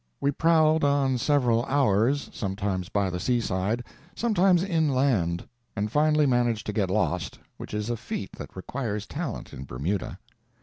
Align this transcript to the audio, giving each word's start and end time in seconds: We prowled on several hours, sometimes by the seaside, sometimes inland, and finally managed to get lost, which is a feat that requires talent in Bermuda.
We 0.19 0.31
prowled 0.31 0.83
on 0.83 1.19
several 1.19 1.63
hours, 1.65 2.27
sometimes 2.33 2.89
by 2.89 3.11
the 3.11 3.19
seaside, 3.19 3.83
sometimes 4.15 4.63
inland, 4.63 5.47
and 5.75 5.91
finally 5.91 6.25
managed 6.25 6.65
to 6.65 6.73
get 6.73 6.89
lost, 6.89 7.37
which 7.57 7.75
is 7.75 7.87
a 7.91 7.97
feat 7.97 8.31
that 8.39 8.55
requires 8.55 9.05
talent 9.05 9.53
in 9.53 9.63
Bermuda. 9.63 10.17